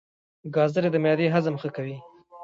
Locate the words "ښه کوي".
1.61-1.97